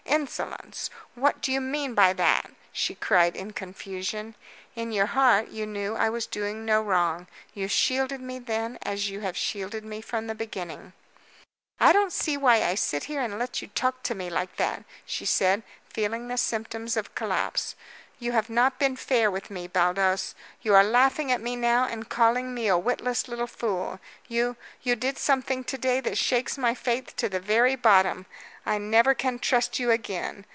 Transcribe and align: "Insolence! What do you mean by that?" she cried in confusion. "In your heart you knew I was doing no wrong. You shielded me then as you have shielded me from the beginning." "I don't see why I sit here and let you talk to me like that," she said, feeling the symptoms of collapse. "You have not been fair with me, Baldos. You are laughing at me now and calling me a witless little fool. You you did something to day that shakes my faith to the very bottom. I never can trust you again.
"Insolence! 0.05 0.89
What 1.15 1.39
do 1.41 1.53
you 1.53 1.61
mean 1.61 1.95
by 1.95 2.11
that?" 2.13 2.51
she 2.73 2.95
cried 2.95 3.33
in 3.35 3.53
confusion. 3.53 4.35
"In 4.75 4.91
your 4.91 5.05
heart 5.05 5.47
you 5.49 5.65
knew 5.65 5.95
I 5.95 6.09
was 6.09 6.27
doing 6.27 6.63
no 6.65 6.81
wrong. 6.81 7.27
You 7.53 7.69
shielded 7.69 8.19
me 8.19 8.37
then 8.37 8.77
as 8.81 9.09
you 9.09 9.21
have 9.21 9.37
shielded 9.37 9.85
me 9.85 10.01
from 10.01 10.27
the 10.27 10.35
beginning." 10.35 10.91
"I 11.79 11.93
don't 11.93 12.11
see 12.13 12.35
why 12.35 12.61
I 12.63 12.75
sit 12.75 13.05
here 13.05 13.21
and 13.21 13.39
let 13.39 13.61
you 13.61 13.69
talk 13.69 14.03
to 14.03 14.13
me 14.13 14.29
like 14.29 14.57
that," 14.57 14.83
she 15.05 15.25
said, 15.25 15.63
feeling 15.89 16.27
the 16.27 16.37
symptoms 16.37 16.97
of 16.97 17.15
collapse. 17.15 17.75
"You 18.19 18.33
have 18.33 18.51
not 18.51 18.77
been 18.77 18.95
fair 18.97 19.31
with 19.31 19.49
me, 19.49 19.65
Baldos. 19.67 20.35
You 20.61 20.75
are 20.75 20.83
laughing 20.83 21.31
at 21.31 21.41
me 21.41 21.55
now 21.55 21.85
and 21.85 22.07
calling 22.07 22.53
me 22.53 22.67
a 22.67 22.77
witless 22.77 23.27
little 23.27 23.47
fool. 23.47 23.99
You 24.27 24.57
you 24.83 24.95
did 24.95 25.17
something 25.17 25.63
to 25.63 25.77
day 25.79 25.99
that 26.01 26.19
shakes 26.19 26.55
my 26.57 26.75
faith 26.75 27.15
to 27.15 27.29
the 27.29 27.39
very 27.39 27.75
bottom. 27.75 28.27
I 28.63 28.77
never 28.77 29.15
can 29.15 29.39
trust 29.39 29.79
you 29.79 29.89
again. 29.89 30.45